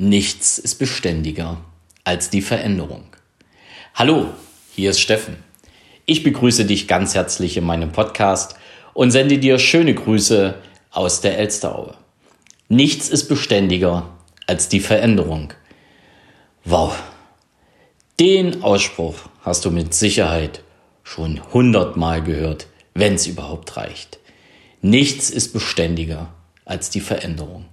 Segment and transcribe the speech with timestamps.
[0.00, 1.60] Nichts ist beständiger
[2.04, 3.02] als die Veränderung.
[3.94, 4.28] Hallo,
[4.72, 5.42] hier ist Steffen.
[6.06, 8.54] Ich begrüße dich ganz herzlich in meinem Podcast
[8.94, 10.54] und sende dir schöne Grüße
[10.92, 11.96] aus der Elsteraue.
[12.68, 14.08] Nichts ist beständiger
[14.46, 15.52] als die Veränderung.
[16.64, 16.96] Wow,
[18.20, 20.62] den Ausspruch hast du mit Sicherheit
[21.02, 24.20] schon hundertmal gehört, wenn es überhaupt reicht.
[24.80, 26.32] Nichts ist beständiger
[26.64, 27.64] als die Veränderung.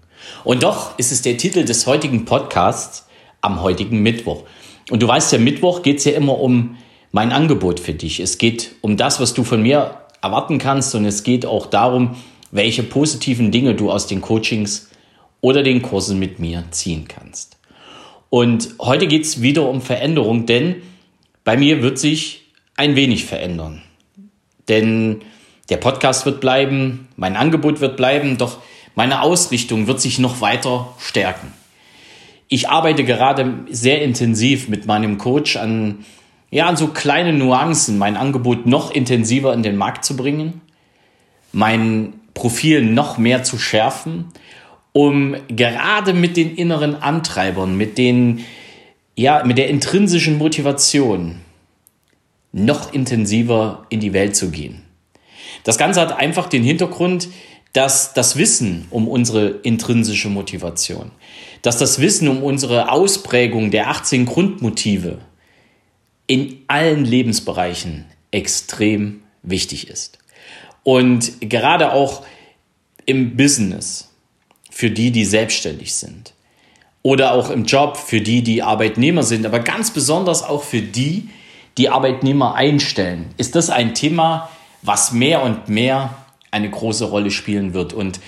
[0.44, 3.08] Und doch ist es der Titel des heutigen Podcasts
[3.42, 4.44] am heutigen Mittwoch.
[4.90, 6.78] Und du weißt ja, Mittwoch geht es ja immer um
[7.12, 8.20] mein Angebot für dich.
[8.20, 12.16] Es geht um das, was du von mir erwarten kannst und es geht auch darum,
[12.52, 14.90] welche positiven Dinge du aus den Coachings
[15.42, 17.58] oder den Kursen mit mir ziehen kannst.
[18.30, 20.82] Und heute geht es wieder um Veränderung, denn
[21.44, 23.82] bei mir wird sich ein wenig verändern.
[24.68, 25.22] Denn
[25.70, 28.58] der Podcast wird bleiben, mein Angebot wird bleiben, doch
[28.96, 31.54] meine Ausrichtung wird sich noch weiter stärken.
[32.48, 36.06] Ich arbeite gerade sehr intensiv mit meinem Coach an,
[36.52, 40.62] ja, an so kleinen Nuancen, mein Angebot noch intensiver in den Markt zu bringen,
[41.52, 44.26] mein Profil noch mehr zu schärfen,
[44.94, 48.46] um gerade mit den inneren Antreibern, mit den,
[49.16, 51.42] ja, mit der intrinsischen Motivation
[52.54, 54.84] noch intensiver in die Welt zu gehen.
[55.64, 57.28] Das Ganze hat einfach den Hintergrund,
[57.76, 61.12] dass das Wissen um unsere intrinsische Motivation,
[61.62, 65.18] dass das Wissen um unsere Ausprägung der 18 Grundmotive
[66.26, 70.20] in allen Lebensbereichen extrem wichtig ist.
[70.84, 72.26] Und gerade auch
[73.06, 74.10] im Business,
[74.72, 76.34] für die, die selbstständig sind.
[77.02, 81.30] Oder auch im Job für die, die Arbeitnehmer sind, aber ganz besonders auch für die,
[81.78, 84.50] die Arbeitnehmer einstellen, ist das ein Thema,
[84.82, 87.94] was mehr und mehr eine große Rolle spielen wird.
[87.94, 88.20] Und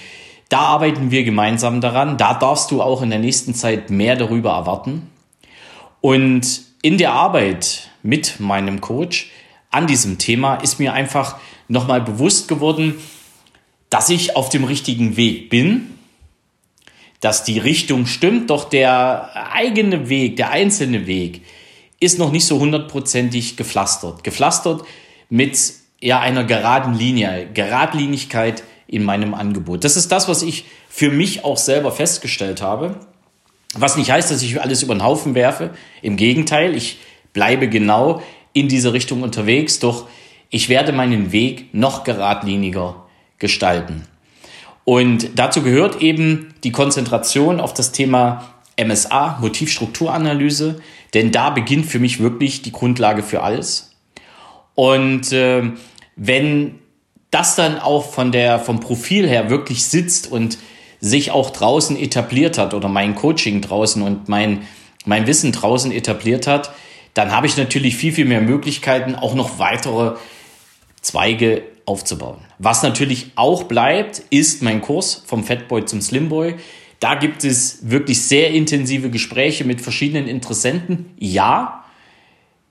[0.49, 2.17] da arbeiten wir gemeinsam daran.
[2.17, 5.09] Da darfst du auch in der nächsten Zeit mehr darüber erwarten.
[6.01, 9.31] Und in der Arbeit mit meinem Coach
[9.71, 11.37] an diesem Thema ist mir einfach
[11.67, 12.95] nochmal bewusst geworden,
[13.89, 15.97] dass ich auf dem richtigen Weg bin,
[17.19, 21.41] dass die Richtung stimmt, doch der eigene Weg, der einzelne Weg
[21.99, 24.23] ist noch nicht so hundertprozentig gepflastert.
[24.23, 24.83] Gepflastert
[25.29, 25.57] mit
[26.01, 29.83] ja, einer geraden Linie, Geradlinigkeit in meinem Angebot.
[29.83, 32.95] Das ist das, was ich für mich auch selber festgestellt habe.
[33.73, 35.71] Was nicht heißt, dass ich alles über den Haufen werfe.
[36.01, 36.99] Im Gegenteil, ich
[37.33, 38.21] bleibe genau
[38.53, 40.07] in diese Richtung unterwegs, doch
[40.49, 43.07] ich werde meinen Weg noch geradliniger
[43.39, 44.03] gestalten.
[44.85, 50.81] Und dazu gehört eben die Konzentration auf das Thema MSA, Motivstrukturanalyse,
[51.13, 53.86] denn da beginnt für mich wirklich die Grundlage für alles.
[54.77, 55.71] Und äh,
[56.15, 56.75] wenn
[57.31, 60.59] das dann auch von der, vom Profil her wirklich sitzt und
[60.99, 64.67] sich auch draußen etabliert hat oder mein Coaching draußen und mein,
[65.03, 66.71] mein Wissen draußen etabliert hat,
[67.15, 70.15] dann habe ich natürlich viel, viel mehr Möglichkeiten, auch noch weitere
[71.01, 72.37] Zweige aufzubauen.
[72.59, 76.53] Was natürlich auch bleibt, ist mein Kurs vom Fatboy zum Slimboy.
[76.99, 81.07] Da gibt es wirklich sehr intensive Gespräche mit verschiedenen Interessenten.
[81.17, 81.83] Ja,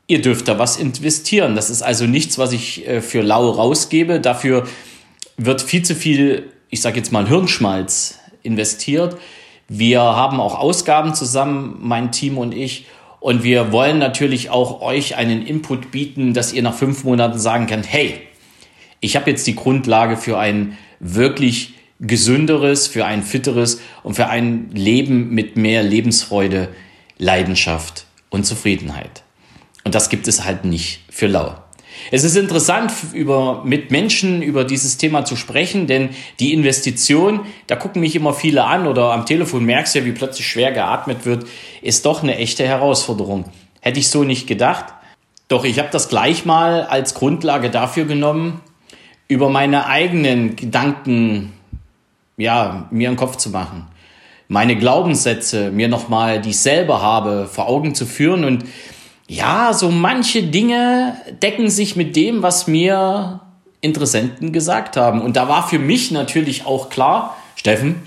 [0.06, 1.54] ihr dürft da was investieren.
[1.54, 4.20] Das ist also nichts, was ich äh, für lau rausgebe.
[4.20, 4.66] Dafür
[5.36, 9.16] wird viel zu viel, ich sage jetzt mal, Hirnschmalz investiert.
[9.68, 12.86] Wir haben auch Ausgaben zusammen, mein Team und ich.
[13.18, 17.66] Und wir wollen natürlich auch euch einen Input bieten, dass ihr nach fünf Monaten sagen
[17.66, 18.20] könnt, hey,
[19.00, 24.70] ich habe jetzt die Grundlage für ein wirklich gesünderes, für ein fitteres und für ein
[24.72, 26.68] Leben mit mehr Lebensfreude,
[27.18, 29.25] Leidenschaft und Zufriedenheit.
[29.86, 31.54] Und das gibt es halt nicht für lau.
[32.10, 36.08] Es ist interessant, über, mit Menschen über dieses Thema zu sprechen, denn
[36.40, 40.10] die Investition, da gucken mich immer viele an oder am Telefon merkst du ja, wie
[40.10, 41.46] plötzlich schwer geatmet wird,
[41.82, 43.44] ist doch eine echte Herausforderung.
[43.80, 44.86] Hätte ich so nicht gedacht.
[45.46, 48.62] Doch ich habe das gleich mal als Grundlage dafür genommen,
[49.28, 51.52] über meine eigenen Gedanken,
[52.36, 53.86] ja, mir einen Kopf zu machen.
[54.48, 58.64] Meine Glaubenssätze mir nochmal, die ich selber habe, vor Augen zu führen und
[59.28, 63.40] ja, so manche Dinge decken sich mit dem, was mir
[63.80, 65.20] Interessenten gesagt haben.
[65.20, 68.02] Und da war für mich natürlich auch klar, Steffen,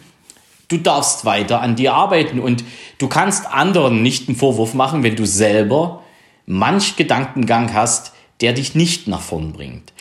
[0.69, 2.63] du darfst weiter an dir arbeiten und
[2.97, 6.03] du kannst anderen nicht einen Vorwurf machen, wenn du selber
[6.45, 9.93] manch Gedankengang hast, der dich nicht nach vorn bringt.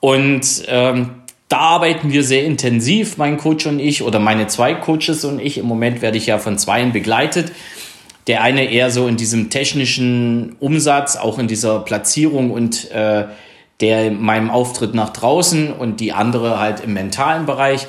[0.00, 1.10] Und ähm,
[1.48, 5.58] da arbeiten wir sehr intensiv, mein Coach und ich, oder meine zwei Coaches und ich.
[5.58, 7.52] Im Moment werde ich ja von zweien begleitet.
[8.26, 13.26] Der eine eher so in diesem technischen Umsatz, auch in dieser Platzierung und äh,
[13.80, 17.86] der in meinem Auftritt nach draußen und die andere halt im mentalen Bereich.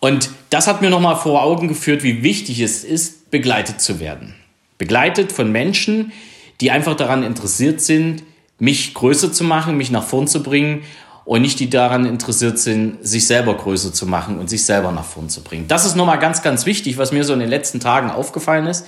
[0.00, 4.34] Und das hat mir nochmal vor Augen geführt, wie wichtig es ist, begleitet zu werden.
[4.78, 6.12] Begleitet von Menschen,
[6.60, 8.22] die einfach daran interessiert sind,
[8.58, 10.82] mich größer zu machen, mich nach vorn zu bringen
[11.24, 15.04] und nicht die daran interessiert sind, sich selber größer zu machen und sich selber nach
[15.04, 15.66] vorn zu bringen.
[15.68, 18.86] Das ist nochmal ganz, ganz wichtig, was mir so in den letzten Tagen aufgefallen ist.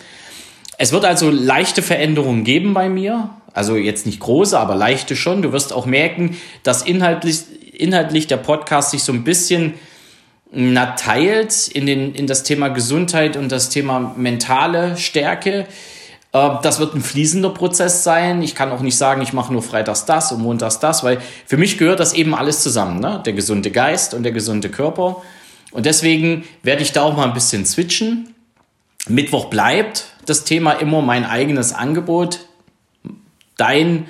[0.83, 3.31] Es wird also leichte Veränderungen geben bei mir.
[3.55, 5.41] Also jetzt nicht große, aber leichte schon.
[5.41, 7.43] Du wirst auch merken, dass inhaltlich,
[7.73, 9.75] inhaltlich der Podcast sich so ein bisschen
[10.51, 15.69] na, teilt in, den, in das Thema Gesundheit und das Thema mentale Stärke.
[16.33, 18.43] Äh, das wird ein fließender Prozess sein.
[18.43, 21.59] Ich kann auch nicht sagen, ich mache nur freitags das und montags das, weil für
[21.59, 22.99] mich gehört das eben alles zusammen.
[22.99, 23.23] Ne?
[23.25, 25.23] Der gesunde Geist und der gesunde Körper.
[25.71, 28.35] Und deswegen werde ich da auch mal ein bisschen switchen.
[29.09, 32.41] Mittwoch bleibt das Thema immer mein eigenes Angebot.
[33.57, 34.07] Dein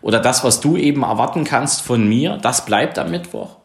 [0.00, 3.56] oder das, was du eben erwarten kannst von mir, das bleibt am Mittwoch.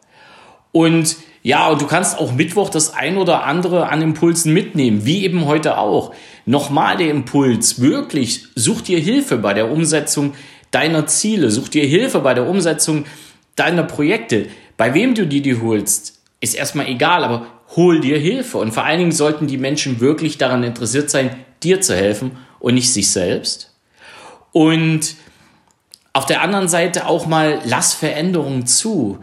[0.72, 5.24] Und ja, und du kannst auch Mittwoch das ein oder andere an Impulsen mitnehmen, wie
[5.24, 6.14] eben heute auch.
[6.46, 10.34] Nochmal der Impuls, wirklich, such dir Hilfe bei der Umsetzung
[10.70, 13.04] deiner Ziele, such dir Hilfe bei der Umsetzung
[13.56, 14.46] deiner Projekte.
[14.76, 17.46] Bei wem du die, die holst, ist erstmal egal, aber
[17.76, 18.58] hol dir Hilfe.
[18.58, 21.30] Und vor allen Dingen sollten die Menschen wirklich daran interessiert sein,
[21.62, 23.74] dir zu helfen und nicht sich selbst.
[24.52, 25.14] Und
[26.12, 29.18] auf der anderen Seite auch mal, lass Veränderungen zu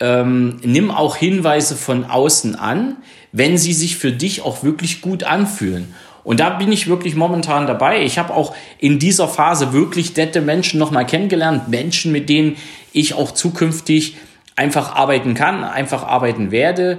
[0.00, 2.96] ähm, nimm auch Hinweise von außen an,
[3.32, 5.94] wenn sie sich für dich auch wirklich gut anfühlen.
[6.24, 8.02] Und da bin ich wirklich momentan dabei.
[8.02, 11.68] Ich habe auch in dieser Phase wirklich nette Menschen nochmal kennengelernt.
[11.68, 12.56] Menschen, mit denen
[12.92, 14.16] ich auch zukünftig
[14.56, 16.98] einfach arbeiten kann, einfach arbeiten werde.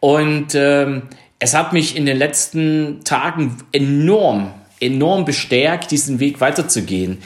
[0.00, 1.02] Und ähm,
[1.38, 7.18] es hat mich in den letzten Tagen enorm, enorm bestärkt, diesen Weg weiterzugehen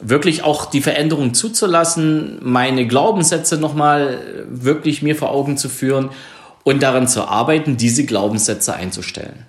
[0.00, 6.10] wirklich auch die Veränderung zuzulassen, meine Glaubenssätze nochmal wirklich mir vor Augen zu führen
[6.64, 9.46] und daran zu arbeiten, diese Glaubenssätze einzustellen.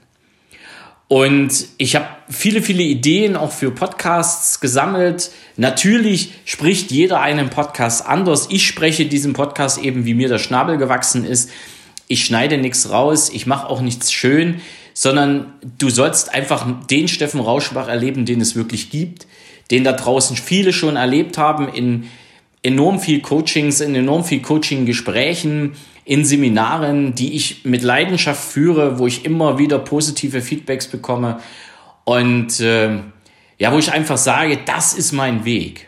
[1.07, 5.31] Und ich habe viele, viele Ideen auch für Podcasts gesammelt.
[5.57, 8.47] Natürlich spricht jeder einen Podcast anders.
[8.49, 11.49] Ich spreche diesen Podcast eben, wie mir der Schnabel gewachsen ist.
[12.11, 14.61] Ich schneide nichts raus, ich mache auch nichts schön,
[14.93, 19.25] sondern du sollst einfach den Steffen Rauschbach erleben, den es wirklich gibt
[19.71, 22.09] den da draußen viele schon erlebt haben in
[22.61, 25.73] enorm viel Coachings, in enorm viel Coaching-Gesprächen,
[26.05, 31.39] in Seminaren, die ich mit Leidenschaft führe, wo ich immer wieder positive Feedbacks bekomme
[32.03, 32.99] und äh,
[33.57, 35.87] ja, wo ich einfach sage, das ist mein Weg.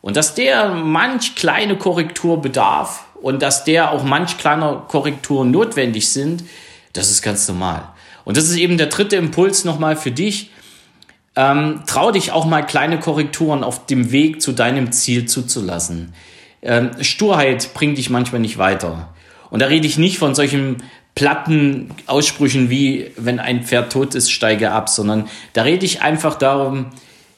[0.00, 6.10] Und dass der manch kleine Korrektur bedarf und dass der auch manch kleiner Korrekturen notwendig
[6.10, 6.44] sind,
[6.92, 7.88] das ist ganz normal.
[8.26, 10.50] Und das ist eben der dritte Impuls nochmal für dich.
[11.34, 16.12] Ähm, trau dich auch mal kleine Korrekturen auf dem Weg zu deinem Ziel zuzulassen.
[16.60, 19.14] Ähm, Sturheit bringt dich manchmal nicht weiter.
[19.48, 20.82] Und da rede ich nicht von solchen
[21.14, 26.34] platten Aussprüchen wie, wenn ein Pferd tot ist, steige ab, sondern da rede ich einfach
[26.34, 26.90] darum,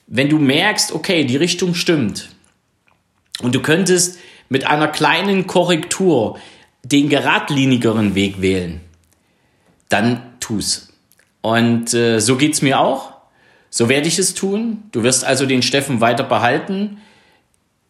[0.09, 2.31] wenn du merkst, okay, die Richtung stimmt
[3.41, 6.39] und du könntest mit einer kleinen Korrektur
[6.83, 8.81] den geradlinigeren Weg wählen,
[9.89, 10.93] dann tu's.
[11.41, 13.13] Und äh, so geht's mir auch.
[13.71, 14.85] So werde ich es tun.
[14.93, 16.99] Du wirst also den Steffen weiter behalten.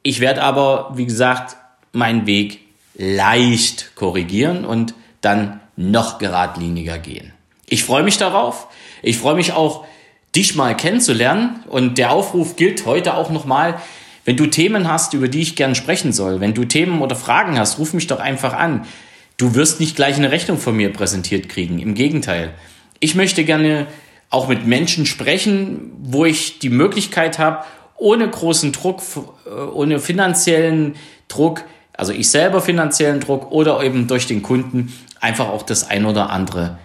[0.03, 1.57] Ich werde aber, wie gesagt,
[1.93, 2.61] meinen Weg
[2.95, 7.33] leicht korrigieren und dann noch geradliniger gehen.
[7.69, 8.69] Ich freue mich darauf.
[9.03, 9.85] Ich freue mich auch,
[10.35, 11.63] dich mal kennenzulernen.
[11.69, 13.81] Und der Aufruf gilt heute auch nochmal.
[14.27, 17.59] Wenn du Themen hast, über die ich gern sprechen soll, wenn du Themen oder Fragen
[17.61, 18.85] hast, ruf mich doch einfach an.
[19.37, 21.79] Du wirst nicht gleich eine Rechnung von mir präsentiert kriegen.
[21.79, 22.53] Im Gegenteil.
[22.99, 23.87] Ich möchte gerne
[24.29, 27.65] auch mit Menschen sprechen, wo ich die Möglichkeit habe,
[27.97, 29.01] ohne großen Druck,
[29.47, 30.97] äh, ohne finanziellen
[31.29, 31.63] Druck,
[31.97, 36.31] also ich selber finanziellen Druck oder eben durch den Kunden einfach auch das ein oder
[36.31, 36.79] andere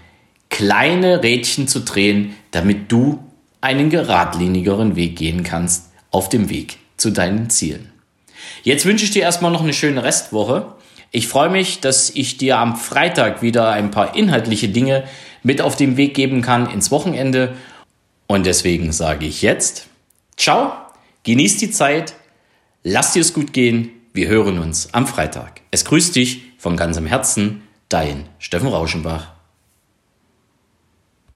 [0.50, 3.18] kleine Rädchen zu drehen, damit du
[3.62, 7.92] einen geradlinigeren Weg gehen kannst auf dem Weg zu deinen Zielen.
[8.64, 10.76] Jetzt wünsche ich dir erstmal noch eine schöne Restwoche.
[11.12, 15.04] Ich freue mich, dass ich dir am Freitag wieder ein paar inhaltliche Dinge
[15.44, 17.56] mit auf den Weg geben kann ins Wochenende.
[18.28, 19.88] Und deswegen sage ich jetzt,
[20.38, 20.72] ciao,
[21.24, 22.14] genieß die Zeit,
[22.84, 25.62] lass dir es gut gehen, wir hören uns am Freitag.
[25.72, 29.31] Es grüßt dich von ganzem Herzen, dein Steffen Rauschenbach.